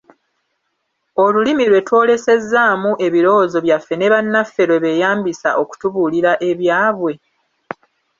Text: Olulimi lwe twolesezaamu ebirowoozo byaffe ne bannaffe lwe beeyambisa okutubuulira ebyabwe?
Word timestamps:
Olulimi 1.23 1.63
lwe 1.71 1.81
twolesezaamu 1.87 2.91
ebirowoozo 3.05 3.57
byaffe 3.65 3.93
ne 3.97 4.07
bannaffe 4.13 4.63
lwe 4.69 4.81
beeyambisa 4.83 5.49
okutubuulira 5.61 6.31
ebyabwe? 6.49 7.13